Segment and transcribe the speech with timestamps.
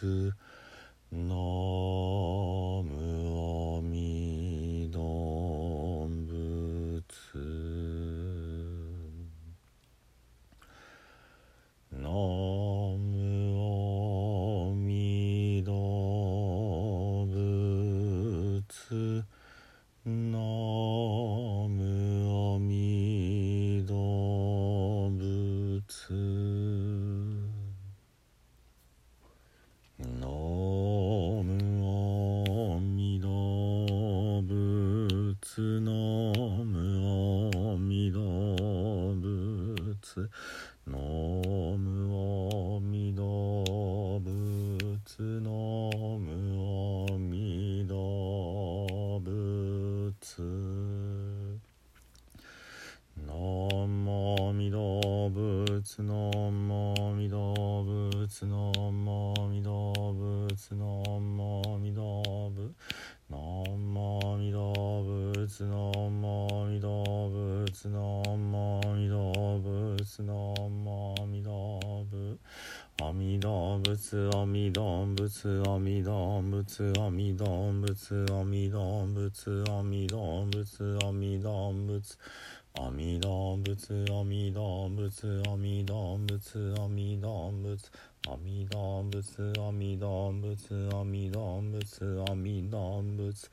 [0.00, 0.32] く
[40.10, 40.28] 仏
[40.88, 45.48] ナムアミダ仏ナ
[46.18, 47.94] ムアミダ
[49.20, 50.42] 仏。
[53.16, 56.02] 南無阿弥陀仏。
[56.02, 58.44] 南無阿弥陀仏。
[58.44, 60.74] 南無阿弥陀仏。
[60.74, 62.74] 南無阿弥陀仏。
[63.28, 65.62] 南無阿弥陀仏。
[65.62, 71.78] 南無阿弥陀仏南無阿弥陀仏南無阿弥陀
[72.10, 72.36] 仏
[73.00, 73.38] 阿弥
[74.10, 77.46] 陀仏阿弥陀仏阿弥陀仏阿弥陀
[77.80, 82.16] 仏阿弥陀仏阿弥陀仏阿弥陀仏
[82.74, 87.94] 阿弥陀仏阿弥陀仏阿弥陀仏阿弥陀仏
[88.26, 93.48] 阿弥陀仏阿弥陀仏阿弥陀仏阿弥陀仏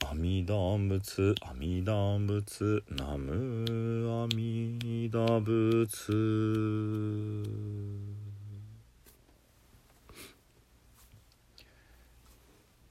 [0.00, 5.80] 阿弥陀仏阿弥陀仏ナムアミダ仏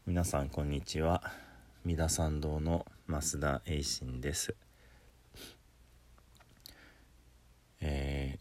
[0.10, 1.22] 皆さんこんにちは。
[1.86, 4.56] 三田参道の増田栄信です。
[7.80, 8.40] え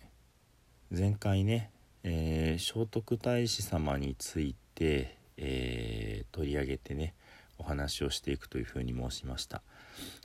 [0.90, 1.70] ー前回ね、
[2.04, 7.12] えー聖徳太子様について、えー取り上げてね
[7.58, 9.60] お話をしていくというふうに申しました。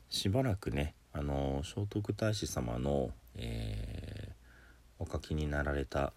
[0.07, 4.33] しばらくねあの聖徳太子様の、えー
[4.97, 6.13] お書きになられた、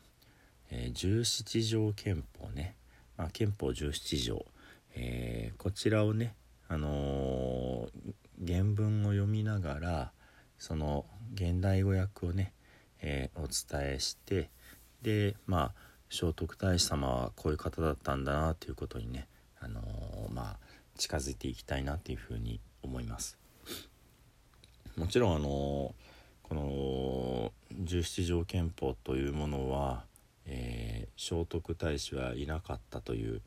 [0.70, 2.76] えー十七条憲法ね、
[3.16, 4.46] まあ、憲法十七条、
[4.96, 6.34] えーこちらをね、
[6.68, 8.14] あのー
[8.46, 10.12] 原文を読みながら
[10.58, 12.52] その現代語訳をね、
[13.00, 14.50] えーお伝えして
[15.02, 15.74] でまあ
[16.10, 19.28] 聖徳太子様はこういう方だったんだなということにね、
[19.60, 19.80] あの
[20.32, 20.56] まあ
[20.96, 23.38] 近づいていきたいなっていうふうに思います。
[24.96, 25.94] もちろんあの
[26.42, 27.52] この
[27.84, 30.04] 十七条憲法というものは、
[30.46, 33.42] え聖徳太子はいなかったという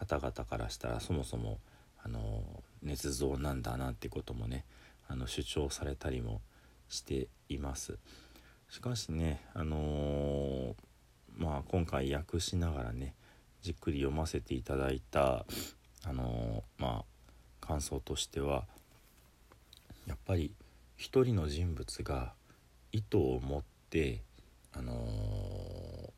[0.00, 1.58] 方々からしたらそもそも
[2.02, 2.42] あの
[2.82, 4.64] 捏造なんだなんてこともね
[5.08, 6.40] あの主張されたりも
[6.88, 7.98] しています。
[8.70, 10.74] しかしねあのー
[11.36, 13.14] まあ今回訳しながらね
[13.62, 15.44] じっくり読ませていただいた
[16.04, 18.64] あのーまあ感想としては
[20.06, 20.54] やっぱり
[20.96, 22.32] 一人の人物が
[22.92, 24.22] 意図を持って
[24.72, 26.10] あのー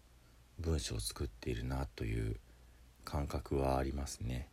[0.61, 2.37] 文章を作っているなという
[3.05, 4.49] 感覚はありますね。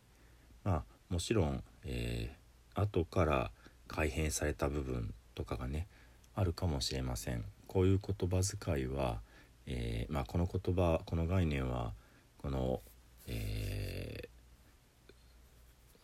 [0.64, 2.40] まあもちろん、えー
[2.72, 3.50] 後から
[3.88, 5.88] 改変された部分とかがね
[6.36, 7.44] あるかもしれません。
[7.66, 9.20] こういう言葉遣いは、
[9.66, 11.92] えーまあ、この言葉この概念は
[12.38, 12.80] この、
[13.26, 14.30] えー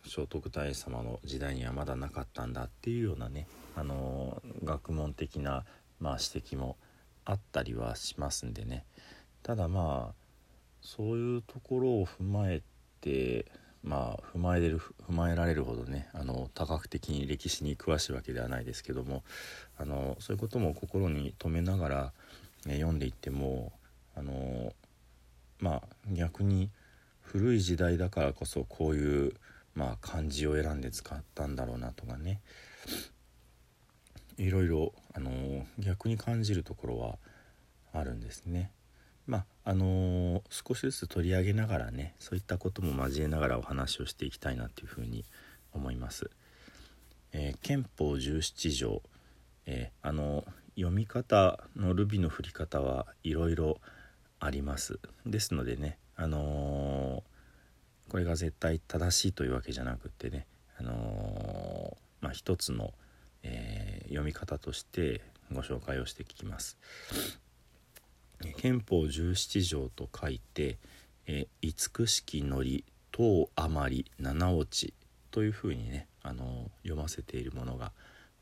[0.09, 5.65] 聖徳太子様の時代にはまだなかったんだっていうようなね、あのー学問的な、
[5.99, 6.77] まあ、指摘も
[7.25, 8.85] あったりはしますんでね
[9.43, 10.26] ただまあ
[10.81, 12.61] そういうところを踏まえ
[13.01, 13.45] て
[13.83, 19.23] まあ踏まえれる踏まえられるほどねあの多角的に歴史に詳しいわけではないですけども
[19.77, 22.13] あのそういうことも心に留めながら、
[22.65, 23.71] ね、読んでいっても
[24.15, 24.73] あの
[25.59, 26.69] まあ逆に
[27.21, 29.33] 古い時代だからこそこういう、
[29.75, 32.39] まあ、漢字を選んで使ったんだろうなとかね
[34.37, 37.17] いろいろあの逆に感じるところは
[37.93, 38.71] あるんですね。
[39.67, 45.25] ああの少しずつ取り上げながらねそういったことも交えながらお話をしていきたいなというふうに
[45.73, 46.29] 思います。
[47.33, 49.01] えー憲法17条、
[49.65, 50.45] えーあの
[50.77, 53.81] 読み方のルビの振り方はいろいろ
[54.39, 54.99] あります。
[55.25, 57.23] ですのでね、あの
[58.09, 60.45] これが絶対正しいというわけじゃなくってね、
[60.79, 62.93] あのまあ、一つの、
[63.41, 65.21] え読み方として
[65.51, 66.77] ご紹介をしていきます。
[68.57, 70.77] 憲法17条と書いて
[71.27, 74.93] 「え慈しきのり等余り七落ち」
[75.31, 77.91] というふうにね、あの読ませているものが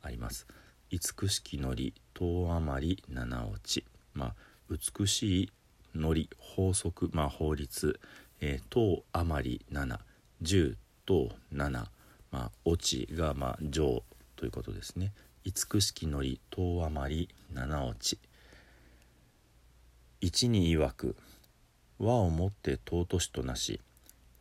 [0.02, 0.48] あります。
[0.92, 4.36] 慈しきのり等余り七落ち、まあ、
[4.70, 5.52] 美しい
[5.96, 8.00] のり法則、まあ、法律、
[8.40, 10.00] えー、等余り7
[10.42, 10.76] 10
[11.06, 11.90] と7ま
[12.34, 14.04] あ落ちがまあ上
[14.36, 15.14] ということですね。
[15.44, 18.20] 慈しきのり等余り7落ち。
[20.28, 21.16] 一に曰く
[22.00, 23.80] 和をもって尊しとなし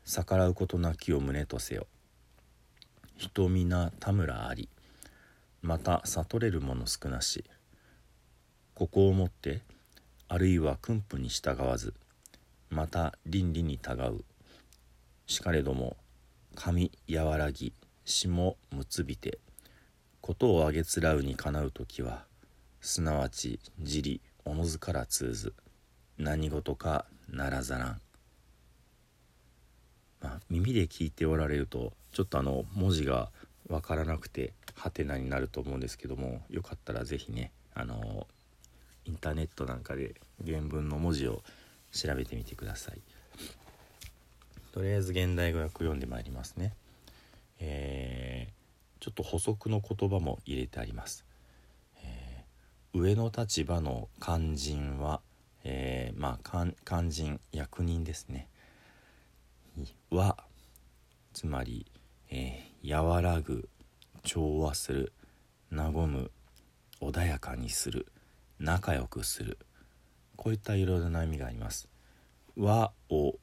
[0.06, 1.86] 逆らうことなきを胸とせよ。
[3.18, 4.70] 人皆田村あり
[5.60, 7.44] また悟れるもの少なし
[8.72, 9.60] ここをもって
[10.26, 11.92] あるいは訓布に従わず
[12.70, 14.24] また倫理にたがう。
[15.26, 15.98] しかれども
[16.54, 17.74] 髪和らぎ
[18.06, 19.38] 霜むつびて
[20.22, 22.24] ことをあげつらうにかなう時は
[22.80, 25.52] すなわち自利おのずから通ず。
[26.18, 28.00] 何事かならざらん、
[30.22, 33.30] まあ、耳で聞いておられるとちょっとあの文字が
[33.68, 38.26] わからなくてハテナになると思うんですけどもよかったら是非ねあの
[39.04, 40.14] インターネットなんかで
[40.44, 41.42] 原文の文字を
[41.92, 43.00] 調べてみてください。
[44.72, 46.72] とりあえず現代語訳読んでまいりますね。
[47.60, 51.24] えー、ちょっと補足の言葉も入れてあります、
[52.02, 55.20] えー、上の立場の肝心は、
[55.64, 58.48] えー、まあ肝心役人ですね。
[60.10, 60.36] は
[61.32, 61.86] つまり、
[62.30, 63.68] え和らぐ
[64.22, 65.12] 調和する
[65.72, 66.30] 和む
[67.00, 68.06] 穏やかにする
[68.58, 69.58] 仲良くする。
[70.36, 71.88] こういったいろいろな意味があります。
[72.56, 73.34] 和を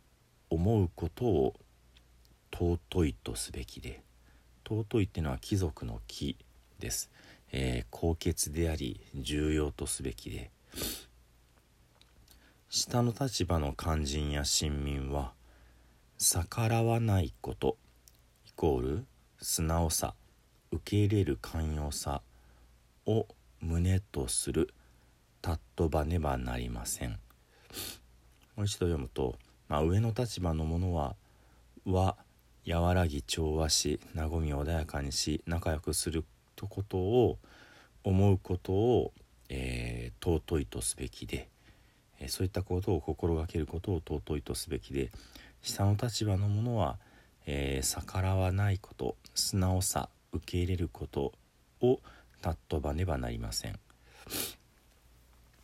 [0.49, 1.53] 思うことを
[2.53, 4.03] 尊いとすべきで。
[4.63, 6.37] 尊いっていうのは貴族の貴
[6.79, 7.11] です、
[7.51, 10.51] えー、高潔であり重要とすべきで。
[12.73, 15.33] 下の立場の肝心や親民は
[16.17, 17.75] 逆らわないこと
[18.47, 19.05] イコール
[19.41, 20.13] 素直さ
[20.71, 22.21] 受け入れる寛容さ
[23.05, 23.27] を
[23.59, 24.73] 胸とする
[25.41, 27.19] たっとばねばなりません。
[28.55, 29.35] もう一度読むと、
[29.67, 31.17] まあ、上の立場のものは
[31.85, 32.15] 和
[32.65, 36.23] 和らぎ調和し和み穏やかにし仲良くする
[36.69, 37.37] ことを
[38.05, 39.11] 思うことを、
[39.49, 41.49] えー、尊いとすべきで、
[42.21, 45.11] え、そういったことを心がけることを尊いとすべきで
[45.61, 46.97] 下の立場のものは、
[47.45, 51.33] えー、逆らわないこと素直さ受け入れること
[51.81, 51.99] を
[52.41, 53.79] 尊ばねばなりません。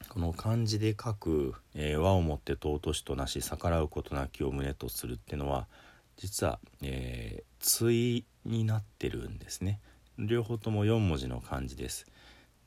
[0.09, 5.67] この漢字で書く「えー、和をもって尊しとなし逆らうことなきを胸とする」っていうのは
[6.15, 9.79] 実は、えー、対になってるんですね
[10.17, 12.07] 両方とも4文字の漢字です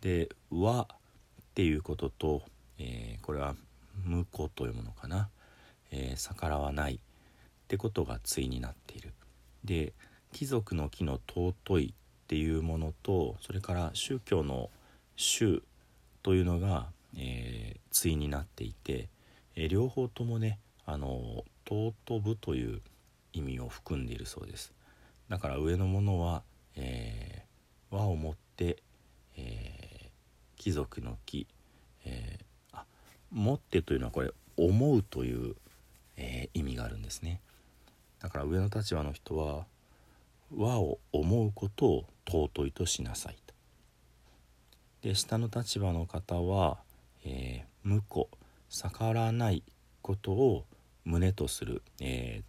[0.01, 0.87] で「和」っ
[1.55, 2.43] ていうことと、
[2.79, 3.57] えー、これは
[4.07, 5.31] 「婿」というものかな、
[5.91, 6.95] えー、逆らわない。
[6.95, 6.99] っ
[7.71, 9.15] てことが対になっている。
[9.65, 9.93] で
[10.33, 14.71] 貴族の木の尊いっていうものとそれから宗教の
[15.17, 15.63] 宗
[16.23, 19.09] というのがえー、対になっていて、
[19.57, 22.81] えー、両方ともねあの尊ぶという
[23.33, 24.73] 意味を含んでいるそうです。
[25.29, 26.43] だから上のものは、
[26.77, 28.83] えー、和をもって、
[29.37, 30.11] えー、
[30.57, 31.47] 貴族の木、
[32.05, 32.45] えー、
[33.33, 35.55] 持ってというのはこれ思うという、
[36.17, 37.41] えー、意味があるんですね。
[38.21, 39.65] だから上の立場の人は
[40.55, 43.55] 和を思うことを尊いとしなさいと。
[45.03, 46.79] で下の立場の方は
[47.25, 48.29] えー、婿
[48.69, 49.63] 逆らわない
[50.03, 50.65] ことを
[51.05, 52.43] 胸とする、え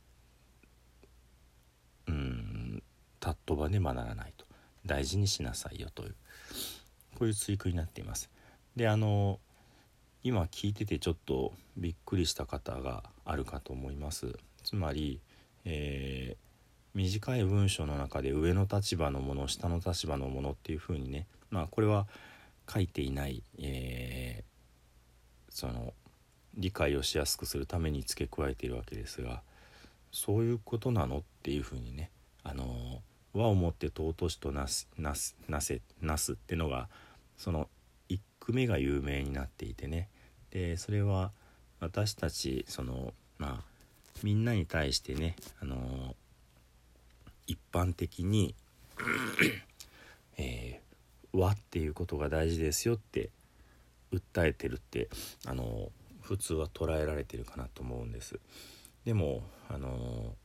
[2.08, 2.84] ー、うん
[3.20, 4.46] たっとばねばならないと。
[4.84, 6.16] 大事にしなさいよという
[7.14, 8.32] こういう追句になっています。
[8.76, 9.40] であの
[10.24, 14.38] 今聞いててちょっとびっくりした方があるかと思います。
[14.64, 15.20] つまり、
[15.66, 22.08] えー、短い文章の中で上の立場のもの下の立場のものっていうふうにねまあこれは
[22.72, 24.44] 書いていない、え
[25.50, 25.94] その
[26.56, 29.42] 理解をしやすくするために付け加えているわけですが
[30.12, 32.10] そういうことなのっていうふうにね
[32.44, 33.02] あの
[33.34, 36.90] 和をもって尊しとなすなすなせなすってのが
[37.38, 37.70] その
[38.54, 40.10] 目が有名になっていてね。
[40.52, 41.32] でそれは
[41.80, 43.64] 私たちそのまあ
[44.24, 46.16] みんなに対してねあの
[47.48, 48.56] 一般的に
[50.38, 53.30] えー、和っていうことが大事ですよって
[54.14, 55.10] 訴えてるって
[55.46, 55.90] あの
[56.22, 58.40] 普通は捉えられてるかなと思うんです。
[59.06, 60.36] でもあの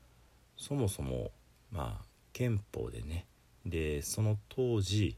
[0.57, 1.31] そもそも
[1.71, 3.27] まあ憲法でね
[3.65, 5.17] でその当時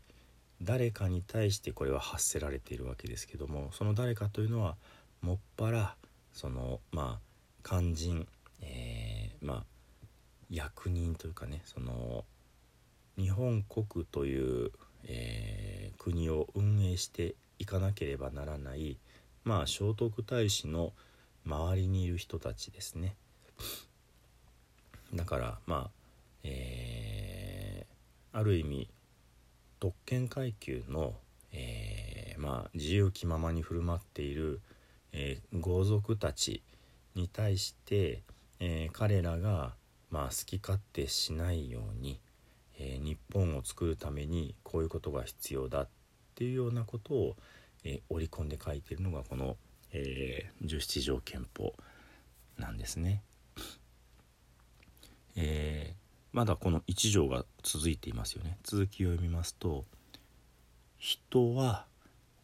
[0.62, 4.76] 誰かに対してこれは発せられているわけですけどもその誰かというのは
[5.22, 5.94] もっぱら
[6.32, 7.28] そのまあ
[7.64, 8.26] 肝心、
[8.62, 9.64] えー、まあ
[10.50, 12.24] 役人というかねその
[13.16, 14.70] 日本国という、
[15.04, 18.98] えー、国を運営していかなければならない
[19.44, 20.92] まあ聖徳太子の
[21.46, 23.16] 周りにいる人たちですね。
[25.14, 25.90] だからまあ
[26.44, 28.88] えー、ある意味
[29.80, 31.14] 特権階級の、
[31.52, 34.60] えー、まあ、自由気ままに振る舞っている、
[35.12, 36.62] えー、豪族たち
[37.14, 38.22] に対して、
[38.60, 39.74] え彼らが、
[40.10, 42.20] まあ、好き勝手しないように、
[42.78, 45.88] え日本を作るためにこういうことが必要だっ
[46.34, 47.36] ていうようなことを、
[47.84, 49.56] え織り込んで書いてるのがこの、
[49.92, 51.72] え17条憲法
[52.56, 53.22] なんですね。
[55.36, 58.58] えーまだこの1条が続いていますよね。
[58.62, 59.84] 続きを読みますと
[60.98, 61.86] 人は、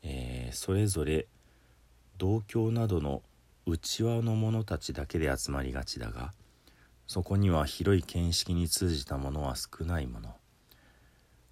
[0.03, 1.26] えー、それぞれ
[2.19, 3.23] 同郷などの
[3.67, 6.33] 内輪の者たちだけで集まりがちだが
[7.07, 10.35] そこには広い見識に通じたものは少ないもの。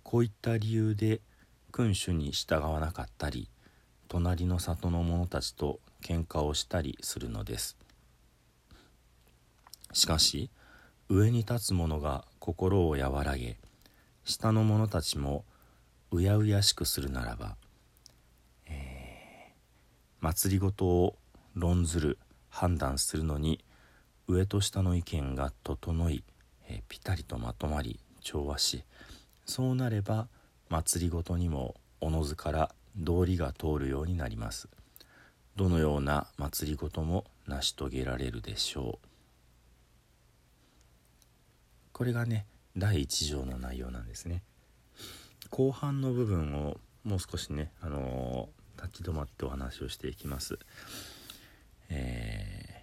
[0.03, 1.21] こういった理由で
[1.71, 3.49] 君主に従わなかったり
[4.09, 7.77] 隣の里の者たちと喧嘩をしたりするのです。
[9.93, 10.51] しかし
[11.09, 13.59] 上に立つ者が心を和らげ
[14.25, 15.45] 下の者たちも
[16.11, 17.57] うやうやしくするならば、
[18.67, 19.53] えー、
[20.21, 21.17] 祭りごとを
[21.55, 22.19] 論ずる
[22.49, 23.65] 判断するのに
[24.29, 26.25] 上と下の意見が整い、
[26.69, 28.85] えー、ぴたりとまとまり調和し
[29.45, 30.29] そうなれば
[30.69, 34.69] 祭りごとにもおのずから道理が通るようになります。
[35.57, 39.12] どのような祭りごとも成し遂げられるでしょう。
[42.03, 44.43] これがね第1条の内容なんですね。
[45.51, 50.59] 後半の部分をもう少しね、あのー、立ち止まってお話をしていきます。
[51.91, 52.83] え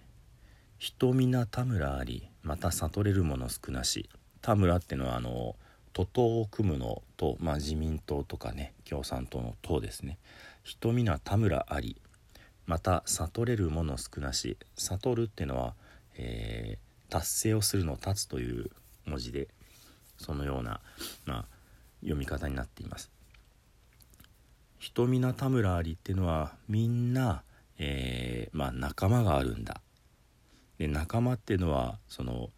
[0.78, 4.08] 人皆田村ありまた悟れるもの少なし。
[4.40, 5.54] 田村ってのはあの
[5.92, 10.16] 徒党を組むのと、まあ、自民党とかね共産党の党ですね。
[10.64, 12.00] 人皆田村あり
[12.64, 14.56] また悟れるもの少なし。
[14.76, 15.74] 悟るっていうのは、
[16.16, 18.70] えー、達成をするの立つという
[19.06, 19.48] 文字で
[20.16, 20.80] そのような、
[21.24, 21.44] まあ、
[22.00, 23.10] 読み方になっています。
[24.78, 27.42] 人皆田村ありっていうのはみんな、
[27.78, 29.80] えー、まあ、仲間があるんだ。
[30.78, 32.48] で仲間っていうのはその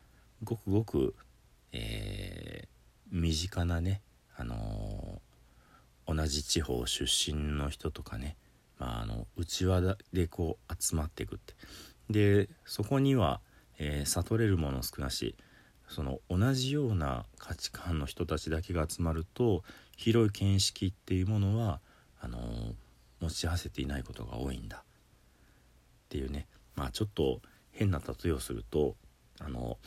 [0.44, 1.16] ごくごく、
[1.72, 4.00] えー、身近なね、
[4.36, 8.36] あのー、同じ地方出身の人とかね、
[8.78, 11.54] まあ、あの内輪でこう集まっていくって
[12.10, 13.40] でそこには、
[13.78, 15.34] えー、悟れるもの少なし
[15.92, 19.62] その同じような価値観の人たちだけが集まると
[19.96, 21.80] 広い見識っていうものは
[22.20, 22.38] あの
[23.20, 24.78] 持ち合わせていないことが多いんだ。
[24.78, 24.80] っ
[26.08, 26.46] ていうね。
[26.74, 28.96] まあちょっと変な例えをすると
[29.38, 29.78] あの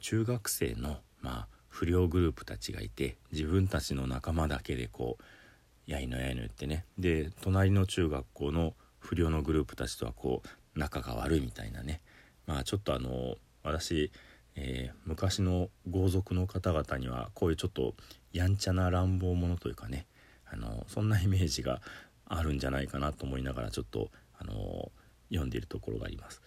[0.00, 6.84] 中学生のまあ不良グループたちがいて自分たちの仲間だけでこうやいのやいの言ってね。
[6.98, 12.02] で隣の中学校の不良のグループたちとはこう仲が悪いみたいなね。
[12.46, 14.12] まあちょっとあの私
[14.60, 17.94] えー、昔の豪族の方々にはこういうちょっと
[18.32, 20.06] やんちゃな乱暴者というかね
[20.50, 21.80] あのそんなイメージが
[22.26, 24.90] あるんじゃないかなと思いながらちょっとあの
[25.28, 26.42] 読んでいるところがあります。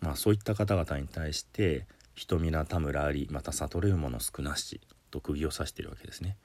[0.00, 4.80] まあ、そういった方々に対して「人皆田村ありまた悟れるもの少なし」
[5.10, 6.36] と釘を刺してるわけですね。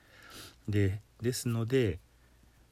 [0.68, 2.00] でですので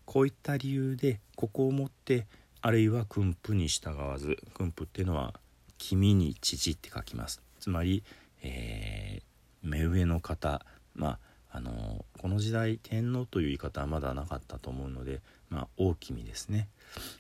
[0.06, 2.26] こういった理由でここをもって
[2.62, 5.40] あるいは訓布に従わず訓布っていうのは
[5.78, 7.46] 「君に父」って書きます。
[7.66, 8.04] つまり、
[8.44, 11.18] えー、目上の方ま
[11.50, 15.20] ああのこの時代天皇という言い方はまだなかったと思うので、
[15.50, 16.68] まあ、大君ですね。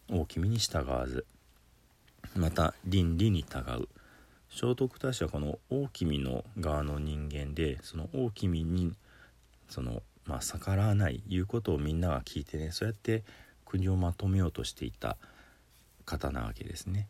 [0.07, 1.25] 大君に従わず。
[2.35, 3.89] また倫理に従う。
[4.51, 8.93] 聖徳太子はこの大君の側の人間でその大君に
[9.67, 13.23] そのまあ逆らわない言うことをみんなが聞いてねそうやって
[13.65, 15.17] 国をまとめようとしていた
[16.05, 17.07] 方なわけですね。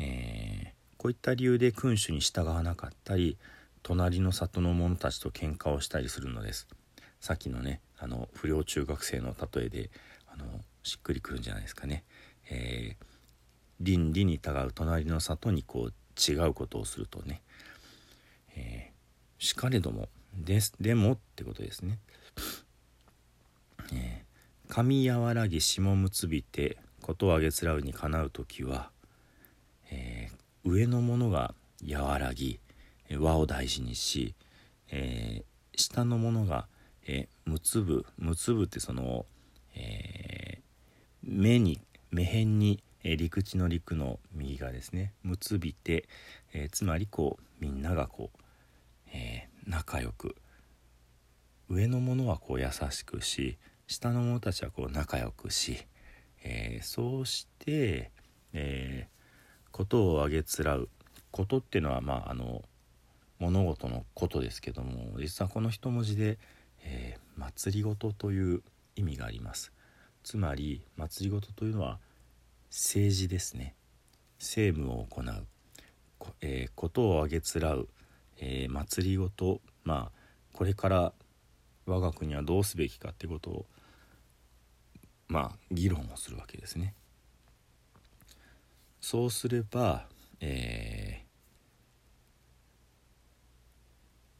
[0.00, 3.36] えーこういった理由で君主に従わなかったり
[3.82, 6.66] 隣の里の者たちと喧嘩をしたりするのです。
[7.20, 9.90] さっきのねあの不良中学生の例えで
[10.32, 10.46] あの
[10.82, 12.04] しっくりくるんじゃないですかね、
[12.48, 13.04] えー、
[13.80, 17.42] 倫理に従う隣の里にこう違うことをするとね、
[18.56, 21.98] えー、しかれどもですでもってことですね、
[23.92, 28.88] えー、神和らぎ下結びてことをあげつらうにかなう時は、
[29.90, 30.23] えー、
[30.64, 31.54] 上のものが
[31.86, 32.60] 和らぎ
[33.10, 34.34] 和を大事にし、
[34.90, 36.66] えー、下のものが、
[37.06, 39.26] えー、むつぶむつぶってその、
[39.74, 40.60] えー、
[41.22, 41.80] 目に
[42.10, 45.12] 目辺に、えー、陸地の陸の右がですね。
[45.22, 46.08] むつびて、
[46.52, 48.38] えー、つまりこうみんながこう、
[49.12, 50.36] えー、仲良く。
[51.68, 53.56] 上のものはこう優しくし
[53.86, 55.86] 下の者たちはこう仲良くし、
[56.42, 58.10] えー、そうして、
[58.52, 59.13] えー、
[59.74, 60.88] ことをあげつらう。
[61.32, 62.62] ことっていうのはまああの
[63.40, 66.38] 物事のことですけども実はこの一文字で、
[66.84, 68.62] えー、祭りごとという
[68.94, 69.72] 意味があります。
[70.22, 71.98] つまり祭りごとというのは
[72.70, 73.74] 政治ですね。
[74.38, 75.46] 政務を行う。
[76.18, 77.88] こ,、えー、ことをあげつらう、
[78.38, 80.18] えー、祭りごとまあ
[80.52, 81.12] これから
[81.86, 83.66] 我が国はどうすべきかってことを
[85.26, 86.94] まあ議論をするわけですね。
[89.04, 90.06] そうすれば、
[90.40, 91.24] え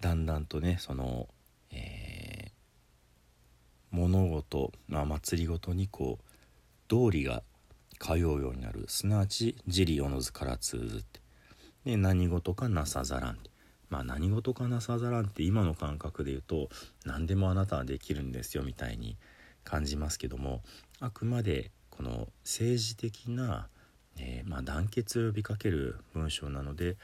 [0.00, 1.28] ー、だんだんとねその、
[1.70, 2.50] えー、
[3.90, 6.24] 物事、まあ、祭りごとにこう
[6.88, 7.42] 道理が
[8.00, 8.86] 通うようになる。
[8.88, 11.20] すなわち「自利おのずから通ず」って。
[11.84, 13.38] で何事かなさざらん
[13.90, 16.70] まあ何事かなさざらんって今の感覚で言うと
[17.04, 19.18] 何でもあなたはできるんですよみたいに
[19.62, 20.62] 感じますけども
[21.00, 23.68] あくまでこの政治的な、
[24.18, 26.96] えー、まあ、団結を呼びかける文章なので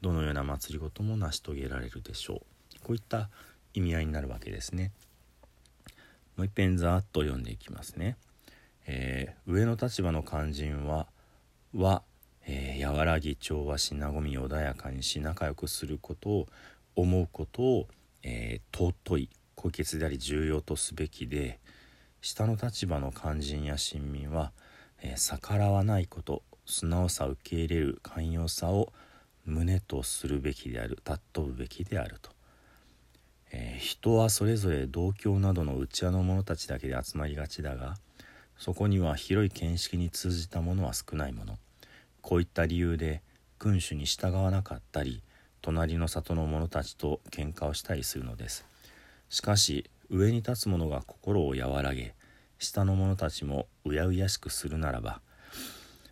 [0.00, 2.38] どのような祭りごとも成し遂げられるでしょう。
[2.84, 3.30] こういった
[3.74, 4.92] 意味合いになるわけですね。
[6.38, 8.16] もう一遍ざーっと読んでいきますね、
[8.86, 11.08] えー、上の立場の肝心は
[11.74, 12.04] 「は」
[12.46, 16.46] えー、和らぎ調和し和み穏やかにし仲良くすることを
[16.94, 17.88] 思うことを、
[18.22, 21.58] えー、尊い高潔であり重要とすべきで
[22.20, 24.52] 下の立場の肝心や親民は、
[25.02, 26.42] えー、逆らわないこと。
[26.68, 28.92] 素直さ受け入れる寛容さを
[29.46, 32.30] 胸とするべきである尊ぶべきであると、
[33.50, 37.96] えー、人はそれぞれ同郷などの内輪の者たちだけで集まりがちだが
[38.58, 41.58] そこには広い見識に通じたものは少ないもの。
[42.20, 43.22] こういった理由で
[43.58, 45.22] 君主に従わなかったり
[45.62, 48.66] 隣の里の者たちと喧嘩をしたりするのです。
[49.30, 52.14] しかし上に立つ者が心を和らげ
[52.58, 55.20] 下の者たちもうやうやしくするならば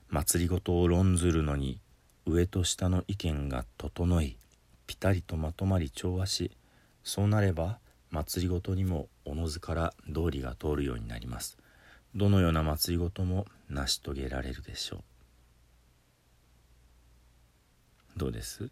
[0.08, 1.80] 祭りごとを論ずるのに
[2.26, 4.36] 上と下の意見が整い
[4.86, 6.52] ぴたりとまとまり調和し
[7.04, 7.78] そうなれば
[8.10, 11.58] 祭りごとにもおのずから道理が通るようになります
[12.14, 15.02] どのような祭りごとも成し遂げられるでしょう
[18.18, 18.70] どうです？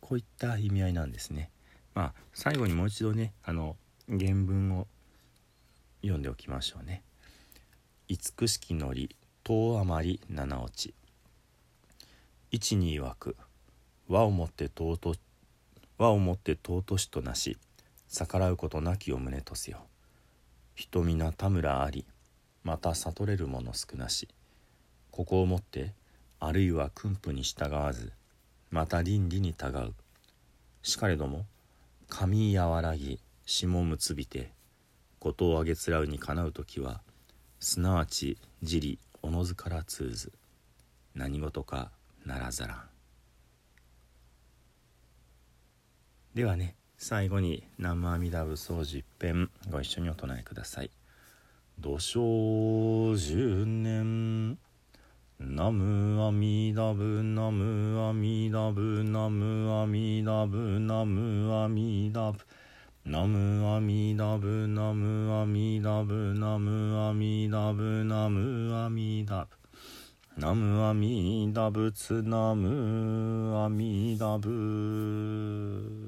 [0.00, 1.50] こういった意味合いなんですね。
[1.92, 3.76] まあ最後にもう一度ねあの
[4.08, 4.86] 原文を
[6.02, 7.02] 読んでおきましょうね。
[8.06, 9.16] 慈しきのり
[9.52, 10.94] 遠余り七落ち。
[12.52, 13.36] 一に曰く
[14.06, 15.16] 和をもって尊
[15.98, 17.58] 和をもって尊しとなし
[18.06, 19.78] 逆らうことなきを胸とせよ。
[20.76, 22.06] 人皆田村あり
[22.62, 24.28] また悟れる者少なし。
[25.10, 25.94] ここをもって
[26.38, 28.12] あるいは訓布に従わず
[28.70, 29.94] また倫理にたがう。
[30.84, 31.44] しかれども
[32.08, 34.52] 髪和らぎ霜結びて
[35.18, 37.00] 事をあげつらうにかなう時は
[37.58, 40.32] すなわち自利おのずから通ず
[41.14, 41.90] 何事か
[42.24, 42.82] ならざらん。
[46.34, 50.90] ではね最後に南無阿弥陀仏総十遍ご一緒にお唱えください。
[51.78, 54.58] 土生十年
[55.38, 62.38] ナムアミダブナムアミダブナムアミダブナムアミダブ
[63.04, 69.60] ナムアミダブナムアミダブナムアミダブナムアミダブ
[70.40, 75.99] ナムアミダブツナムアミダブ。